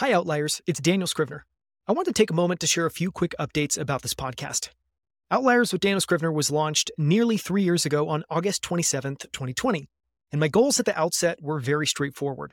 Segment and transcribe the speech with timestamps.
[0.00, 0.60] Hi, Outliers.
[0.66, 1.40] It's Daniel Scrivner.
[1.88, 4.68] I want to take a moment to share a few quick updates about this podcast.
[5.30, 9.88] Outliers with Daniel Scrivner was launched nearly three years ago on August 27th, 2020.
[10.30, 12.52] And my goals at the outset were very straightforward.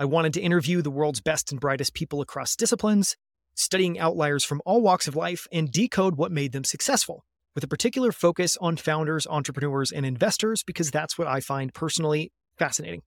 [0.00, 3.16] I wanted to interview the world's best and brightest people across disciplines,
[3.54, 7.68] studying outliers from all walks of life, and decode what made them successful, with a
[7.68, 13.02] particular focus on founders, entrepreneurs, and investors, because that's what I find personally fascinating.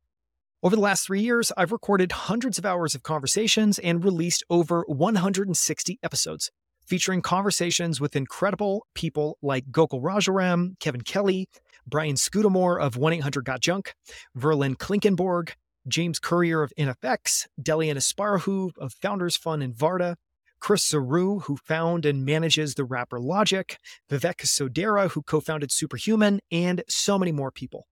[0.64, 4.86] Over the last three years, I've recorded hundreds of hours of conversations and released over
[4.88, 6.52] 160 episodes,
[6.86, 11.50] featuring conversations with incredible people like Gokul Rajaram, Kevin Kelly,
[11.86, 13.94] Brian Scudamore of 1 800 Got Junk,
[14.38, 15.52] Verlyn Klinkenborg,
[15.86, 20.16] James Currier of NFX, Delian Asparouhov of Founders Fund and Varda,
[20.62, 23.78] Chris Zarou, who found and manages the rapper Logic,
[24.10, 27.86] Vivek Sodera, who co founded Superhuman, and so many more people.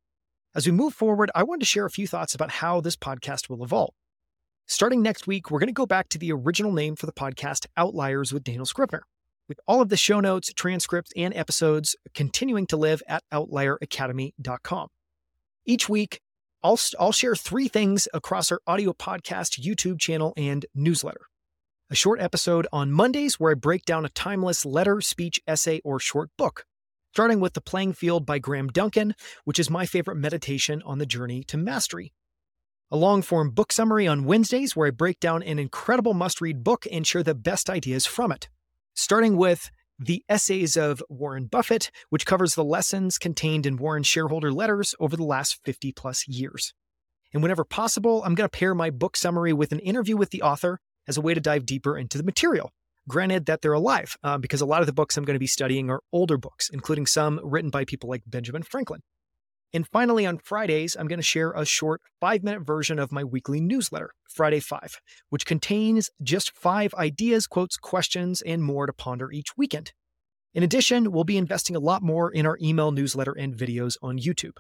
[0.54, 3.48] As we move forward, I wanted to share a few thoughts about how this podcast
[3.48, 3.94] will evolve.
[4.68, 7.68] Starting next week, we're going to go back to the original name for the podcast,
[7.78, 9.02] Outliers with Daniel Scrivner,
[9.48, 14.88] with all of the show notes, transcripts, and episodes continuing to live at outlieracademy.com.
[15.66, 16.20] Each week,
[16.62, 21.28] I'll, I'll share three things across our audio podcast, YouTube channel, and newsletter.
[21.90, 25.98] A short episode on Mondays where I break down a timeless letter, speech, essay, or
[25.98, 26.66] short book
[27.14, 31.06] starting with The Playing Field by Graham Duncan, which is my favorite meditation on the
[31.06, 32.14] journey to mastery.
[32.90, 36.64] A long form book summary on Wednesdays, where I break down an incredible must read
[36.64, 38.48] book and share the best ideas from it.
[38.94, 44.52] Starting with The Essays of Warren Buffett, which covers the lessons contained in Warren's shareholder
[44.52, 46.74] letters over the last 50 plus years.
[47.34, 50.42] And whenever possible, I'm going to pair my book summary with an interview with the
[50.42, 52.72] author as a way to dive deeper into the material.
[53.08, 55.48] Granted that they're alive, uh, because a lot of the books I'm going to be
[55.48, 59.02] studying are older books, including some written by people like Benjamin Franklin.
[59.74, 63.24] And finally, on Fridays, I'm going to share a short five minute version of my
[63.24, 69.32] weekly newsletter, Friday Five, which contains just five ideas, quotes, questions, and more to ponder
[69.32, 69.94] each weekend.
[70.54, 74.20] In addition, we'll be investing a lot more in our email newsletter and videos on
[74.20, 74.58] YouTube.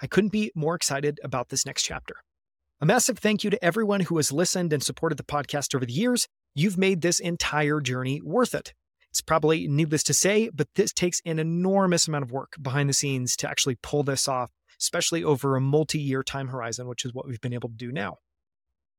[0.00, 2.14] I couldn't be more excited about this next chapter.
[2.80, 5.92] A massive thank you to everyone who has listened and supported the podcast over the
[5.92, 8.74] years, you've made this entire journey worth it.
[9.10, 12.94] It's probably needless to say, but this takes an enormous amount of work behind the
[12.94, 17.12] scenes to actually pull this off, especially over a multi year time horizon, which is
[17.12, 18.16] what we've been able to do now.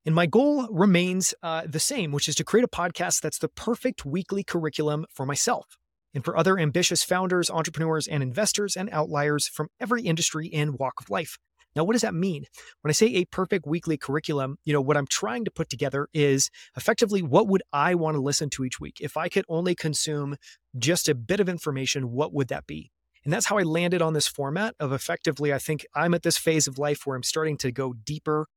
[0.05, 3.47] And my goal remains uh, the same, which is to create a podcast that's the
[3.47, 5.77] perfect weekly curriculum for myself
[6.13, 10.95] and for other ambitious founders, entrepreneurs, and investors and outliers from every industry and walk
[10.99, 11.37] of life.
[11.75, 12.45] Now, what does that mean?
[12.81, 16.07] When I say a perfect weekly curriculum, you know, what I'm trying to put together
[16.13, 18.97] is effectively what would I want to listen to each week?
[19.01, 20.35] If I could only consume
[20.77, 22.91] just a bit of information, what would that be?
[23.23, 26.37] And that's how I landed on this format of effectively, I think I'm at this
[26.37, 28.47] phase of life where I'm starting to go deeper.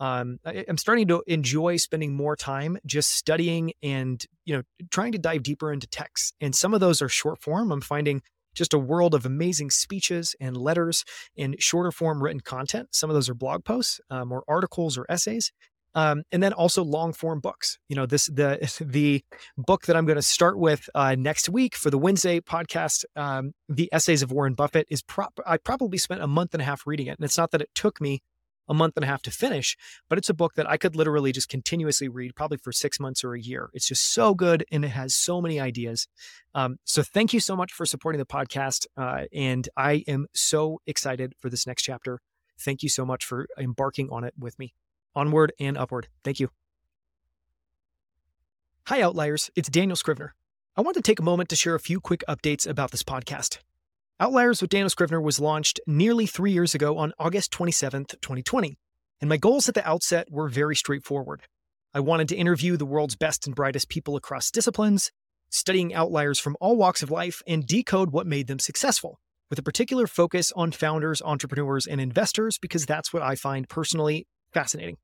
[0.00, 5.18] Um, I'm starting to enjoy spending more time just studying and, you know, trying to
[5.18, 6.32] dive deeper into texts.
[6.40, 7.70] And some of those are short form.
[7.70, 8.22] I'm finding
[8.54, 11.04] just a world of amazing speeches and letters
[11.36, 12.88] and shorter form written content.
[12.92, 15.52] Some of those are blog posts um, or articles or essays.
[15.96, 17.78] Um, and then also long form books.
[17.88, 19.24] You know, this the the
[19.56, 23.52] book that I'm going to start with uh, next week for the Wednesday podcast, um,
[23.68, 26.86] the Essays of Warren Buffett, is pro- I probably spent a month and a half
[26.86, 28.22] reading it, and it's not that it took me
[28.68, 29.76] a month and a half to finish,
[30.08, 33.24] but it's a book that I could literally just continuously read, probably for six months
[33.24, 33.70] or a year.
[33.72, 36.08] It's just so good and it has so many ideas.
[36.54, 38.86] Um, so thank you so much for supporting the podcast.
[38.96, 42.20] Uh, and I am so excited for this next chapter.
[42.60, 44.74] Thank you so much for embarking on it with me.
[45.14, 46.08] Onward and upward.
[46.22, 46.50] Thank you.
[48.88, 49.50] Hi, Outliers.
[49.56, 50.30] It's Daniel Scrivner.
[50.76, 53.58] I want to take a moment to share a few quick updates about this podcast.
[54.20, 58.78] Outliers with Daniel Scrivner was launched nearly three years ago on August 27th, 2020.
[59.20, 61.42] And my goals at the outset were very straightforward.
[61.92, 65.10] I wanted to interview the world's best and brightest people across disciplines,
[65.50, 69.18] studying outliers from all walks of life, and decode what made them successful,
[69.50, 74.28] with a particular focus on founders, entrepreneurs, and investors, because that's what I find personally
[74.52, 74.98] fascinating.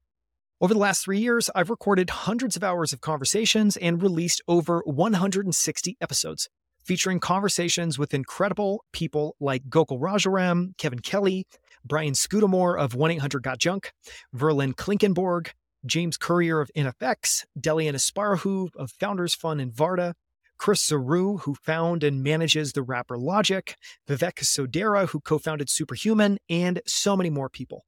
[0.60, 4.82] Over the last three years, I've recorded hundreds of hours of conversations and released over
[4.86, 6.48] 160 episodes
[6.84, 11.46] featuring conversations with incredible people like Gokul Rajaram, Kevin Kelly,
[11.84, 13.92] Brian Scudamore of 1 800 Got Junk,
[14.34, 15.50] Verlyn Klinkenborg,
[15.86, 20.14] James Currier of NFX, Delian Asparouhov of Founders Fund and Varda,
[20.58, 23.74] Chris Zarou, who found and manages the rapper Logic,
[24.06, 27.86] Vivek Sodera, who co founded Superhuman, and so many more people.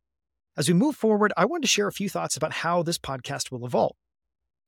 [0.56, 3.50] As we move forward, I wanted to share a few thoughts about how this podcast
[3.50, 3.96] will evolve.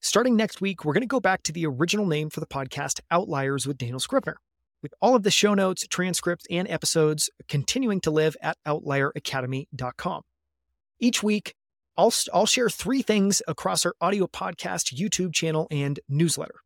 [0.04, 3.00] Starting next week, we're going to go back to the original name for the podcast,
[3.10, 4.34] Outliers with Daniel Scrivner,
[4.82, 10.20] with all of the show notes, transcripts, and episodes continuing to live at outlieracademy.com.
[11.00, 11.54] Each week,
[11.96, 16.60] I'll, I'll share three things across our audio podcast, YouTube channel, and newsletter.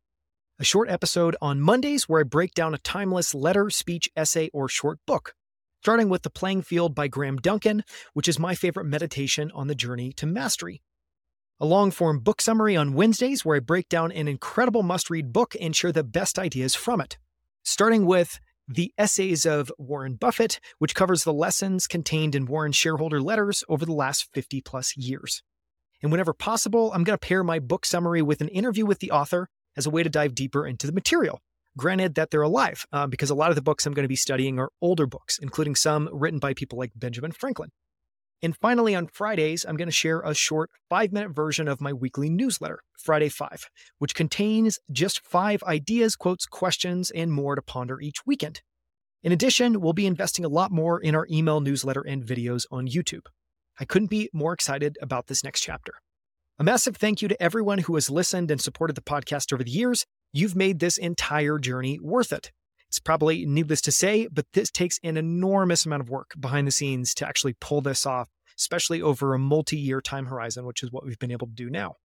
[0.59, 4.67] A short episode on Mondays where I break down a timeless letter, speech, essay, or
[4.67, 5.33] short book,
[5.81, 9.75] starting with The Playing Field by Graham Duncan, which is my favorite meditation on the
[9.75, 10.81] journey to mastery.
[11.61, 15.33] A long form book summary on Wednesdays where I break down an incredible must read
[15.33, 17.17] book and share the best ideas from it,
[17.63, 23.21] starting with the Essays of Warren Buffett, which covers the lessons contained in Warren's shareholder
[23.21, 25.43] letters over the last 50 plus years.
[26.01, 29.11] And whenever possible, I'm going to pair my book summary with an interview with the
[29.11, 31.41] author as a way to dive deeper into the material.
[31.75, 34.15] Granted that they're alive, uh, because a lot of the books I'm going to be
[34.15, 37.71] studying are older books, including some written by people like Benjamin Franklin.
[38.41, 41.91] And finally, on Fridays, I'm going to share a short five minute version of my
[41.91, 47.99] weekly newsletter, Friday Five, which contains just five ideas, quotes, questions, and more to ponder
[47.99, 48.61] each weekend.
[49.23, 52.87] In addition, we'll be investing a lot more in our email newsletter and videos on
[52.87, 53.25] YouTube.
[53.77, 55.93] I couldn't be more excited about this next chapter.
[56.57, 59.71] A massive thank you to everyone who has listened and supported the podcast over the
[59.71, 60.05] years.
[60.31, 62.51] You've made this entire journey worth it.
[62.89, 66.71] It's probably needless to say, but this takes an enormous amount of work behind the
[66.71, 70.91] scenes to actually pull this off, especially over a multi year time horizon, which is
[70.91, 71.95] what we've been able to do now.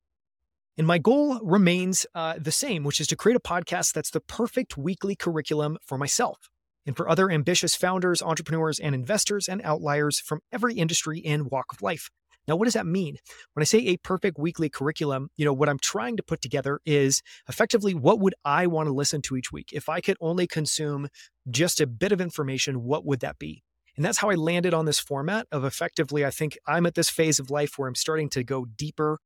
[0.77, 4.21] And my goal remains uh, the same, which is to create a podcast that's the
[4.21, 6.51] perfect weekly curriculum for myself
[6.85, 11.67] and for other ambitious founders, entrepreneurs, and investors and outliers from every industry and walk
[11.73, 12.11] of life.
[12.47, 13.17] Now, what does that mean?
[13.55, 16.81] When I say a perfect weekly curriculum, you know, what I'm trying to put together
[16.85, 19.71] is effectively what would I want to listen to each week?
[19.73, 21.09] If I could only consume
[21.51, 23.63] just a bit of information, what would that be?
[23.97, 27.11] And that's how I landed on this format of effectively, I think I'm at this
[27.11, 29.19] phase of life where I'm starting to go deeper.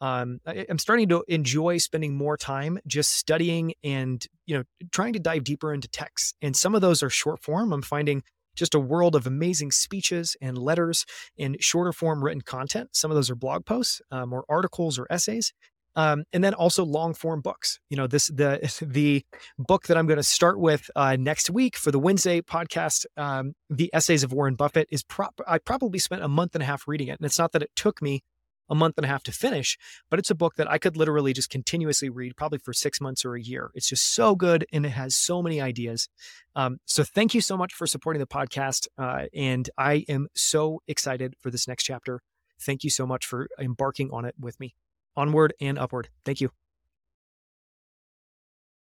[0.00, 5.12] Um, I, I'm starting to enjoy spending more time just studying and, you know, trying
[5.12, 6.34] to dive deeper into texts.
[6.42, 7.72] And some of those are short form.
[7.72, 8.22] I'm finding
[8.54, 11.04] just a world of amazing speeches and letters
[11.38, 12.90] and shorter form written content.
[12.92, 15.52] Some of those are blog posts um, or articles or essays.
[15.96, 17.78] Um, and then also long form books.
[17.88, 19.24] You know, this the the
[19.58, 23.54] book that I'm going to start with uh, next week for the Wednesday podcast, um,
[23.70, 26.88] the Essays of Warren Buffett, is pro- I probably spent a month and a half
[26.88, 28.22] reading it, and it's not that it took me
[28.68, 29.78] a month and a half to finish,
[30.10, 33.24] but it's a book that I could literally just continuously read, probably for six months
[33.24, 33.70] or a year.
[33.74, 36.08] It's just so good and it has so many ideas.
[36.56, 38.86] Um, so thank you so much for supporting the podcast.
[38.96, 42.20] Uh, and I am so excited for this next chapter.
[42.60, 44.74] Thank you so much for embarking on it with me.
[45.16, 46.08] Onward and upward.
[46.24, 46.63] Thank you.